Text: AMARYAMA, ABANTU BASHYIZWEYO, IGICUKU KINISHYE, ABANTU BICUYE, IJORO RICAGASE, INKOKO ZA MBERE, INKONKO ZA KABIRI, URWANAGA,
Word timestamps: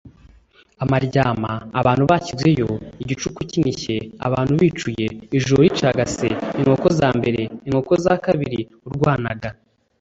AMARYAMA, 0.83 1.53
ABANTU 1.79 2.03
BASHYIZWEYO, 2.11 2.69
IGICUKU 3.03 3.41
KINISHYE, 3.51 3.97
ABANTU 4.25 4.53
BICUYE, 4.61 5.05
IJORO 5.37 5.59
RICAGASE, 5.67 6.27
INKOKO 6.59 6.87
ZA 6.97 7.07
MBERE, 7.17 7.43
INKONKO 7.67 7.93
ZA 8.03 8.13
KABIRI, 8.25 8.61
URWANAGA, 8.87 9.49